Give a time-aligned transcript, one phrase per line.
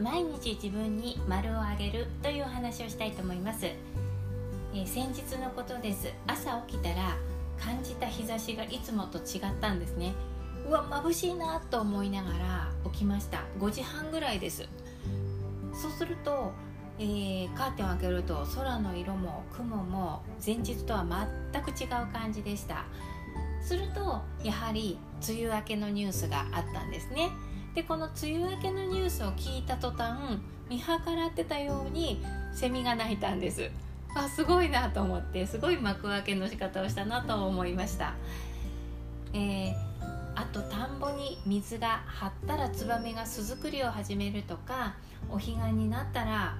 [0.00, 6.12] 毎日自分に丸をあげるというお話をしたいと思います、えー、先日のことです。
[6.26, 7.16] 朝起きたら
[7.60, 10.12] 感じた日差しがいつもと違ったんですね。
[10.68, 13.44] うわ眩しいなと思いながら起きました。
[13.60, 14.68] 5時半ぐらいです。
[15.72, 16.52] そうすると、
[16.98, 21.06] えー、カーテンを開けると空の色も雲も前日とは
[21.52, 22.84] 全く違う感じでした。
[23.62, 27.30] するとやはり梅雨明けのニュースがあったんですね。
[27.74, 30.38] でこの梅雨明けのニュースを聞いた途端
[30.68, 33.70] 見計らってたようにセミが鳴いたんです。
[34.14, 38.14] あすごいなと思ってすごい幕開けの仕方をしたなと思いました、
[39.32, 39.74] えー、
[40.36, 44.94] あと田んぼに水が張ったらツバメが巣作りを始めるとか
[45.28, 46.56] お彼岸になったら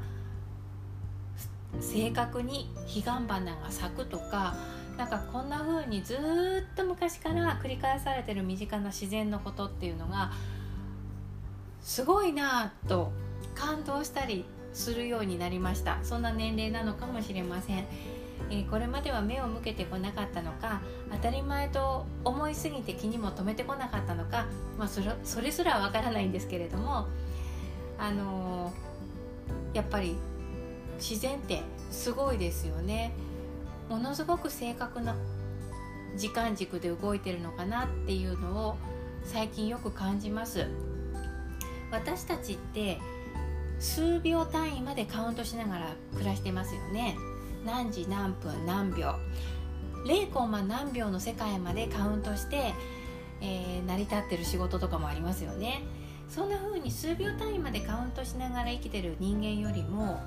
[1.80, 4.56] 正確に彼岸花が咲くとか
[4.96, 10.32] なんかこんな風にずっと昔から繰り返されてる身近な自然のことっていうのが
[11.84, 13.12] すごいなと
[13.54, 15.98] 感動したりするようになりました。
[16.02, 17.86] そんな年齢なのかもしれません、
[18.50, 20.80] えー、これまでは目を向けてこなかったのか
[21.12, 24.46] 当たり前と思いすぎて気にも留めてこなかったのか、
[24.78, 27.06] まあ、それそれすらわからないんですけれども
[27.98, 30.16] あのー、やっぱり
[30.96, 33.12] 自然ってすごいですよね。
[33.88, 35.14] ものすごく正確な
[36.16, 38.76] 時間軸で動いてるのかなっていうのを
[39.22, 40.66] 最近よく感じます。
[41.94, 42.98] 私たちって
[43.78, 47.16] 数秒単位までカウントしながら暮らしてますよね。
[47.64, 49.14] 何時何分何秒。
[50.04, 52.74] 0コンマ何秒の世界までカウントして、
[53.40, 55.82] えー、成り立ってる仕事とかもありますよね。
[56.28, 60.20] そんな風に数秒単位までカウントしながら生きてる人間よりも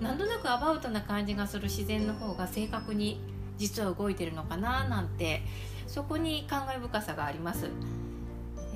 [0.00, 3.20] なんとなくアバウトな感じがする自然の方が正確に
[3.56, 5.42] 実は動いてるのかななんて
[5.86, 7.70] そこに感慨深さがあります。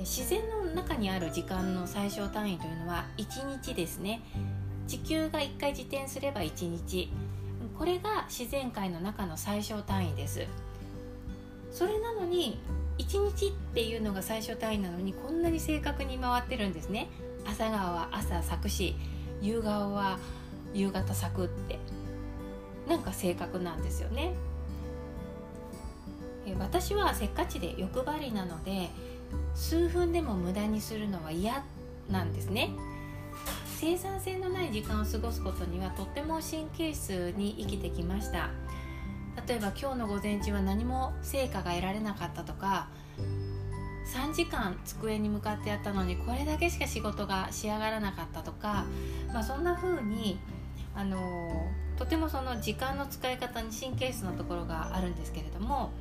[0.01, 4.21] 自然の中にある時間の最小単位というのは1日ですね。
[4.87, 7.09] 地球が1回自転すれば1日。
[7.77, 10.45] これが自然界の中の最小単位です。
[11.71, 12.59] それなのに
[12.97, 17.07] 1日っていうのが最小単位なのにこんなに正確に回ってるんですね。
[17.45, 18.95] 朝顔は朝咲くし
[19.41, 20.19] 夕顔は
[20.73, 21.79] 夕方咲くって。
[22.87, 24.33] なんか正確なんですよね。
[26.59, 28.89] 私はせっかちで欲張りなので
[29.55, 31.63] 数分でも無駄にするのは嫌
[32.09, 32.71] なんですね。
[33.79, 38.49] 生産性のない時間を過ごすことにはとっても神経質に生きてきました。
[39.47, 42.89] 例えば今日の午前中は何も成果が得られなかったとか
[44.13, 48.85] 3時間机に向かってやったのにこれだけしか仕事が仕上がらなかったとか、
[49.33, 50.37] まあ、そんな風に
[50.93, 51.17] あの
[51.97, 55.91] とてもその時間の使い方に神経質なところがあるんですけれども、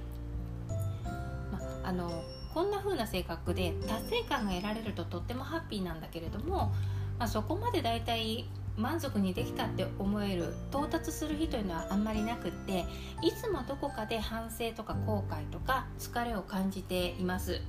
[1.52, 6.72] まあ、あのこんな風な性格で達成感が得られるととってもハッピーなんだけれども、
[7.18, 12.86] まあ、そこまでだいたい満足にできたって思える到達する日というのはあんまりなくって
[13.22, 17.60] いつもどこかで反省とか後悔とか疲れを感じています。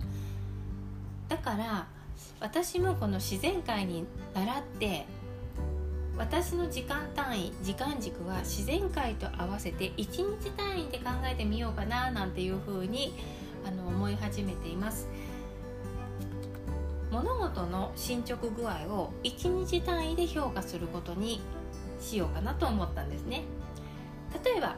[1.27, 1.87] だから
[2.39, 5.05] 私もこの自然界に習って
[6.17, 13.13] 私の時間単位時間軸は自然界と合わせて1日単位で考えてみようかななんていうふうに
[13.65, 15.07] あの思い始めています。
[17.11, 21.41] 物事の進捗具合を1日単位で評価することに
[21.99, 23.43] しようかなと思ったんですね。
[24.45, 24.75] 例えば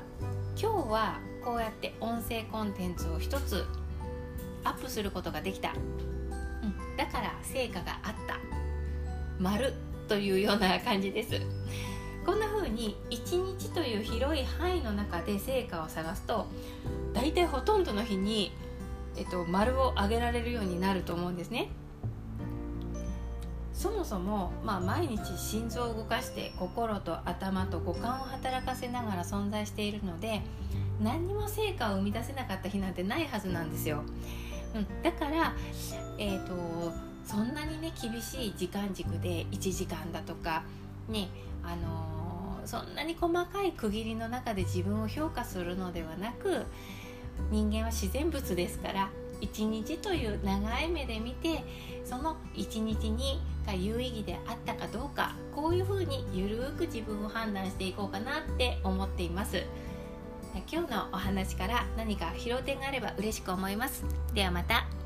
[0.60, 3.66] 今日はこうやって音声コンテンツを1つ
[4.64, 8.40] アップすることができた、うん、だから成果があった。
[9.40, 9.74] 丸
[10.08, 11.42] というような感じです。
[12.26, 16.48] こんな風に1日という広い範囲の中で成果を探すと
[17.12, 18.54] 大体ほとんどの日に
[19.16, 21.70] えっと、丸を上げられるようになると思うんですね。
[23.74, 30.42] そもそも、まあ、毎日心臓を動かして心と頭と五感を働かせながら存在しているので
[31.02, 34.04] 何にも成果を生み出せなかった日なんてないはずなんですよ、
[34.76, 35.54] うん、だから、
[36.18, 36.94] えーと、
[37.26, 40.64] そんなにね厳しい時間軸で1時間だとか
[41.10, 41.28] ね
[41.64, 46.66] あのー、そんなに細かい区切りの中で自分を評価するのではなく
[47.52, 49.10] 人間は自然物ですから
[49.42, 51.64] 一日という長い目で見て
[52.06, 59.64] その一日にが有意義であったかどうかこういうふうにゆるく自分を判断していこうかなって思っています。
[60.72, 64.06] 今日のお話から何か拾う点があれば嬉しく思います。
[64.34, 65.03] ではまた。